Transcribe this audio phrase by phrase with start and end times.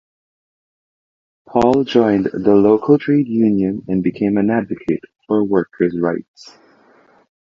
[1.47, 6.57] Paul joined the local trade union and became an advocate for workers rights.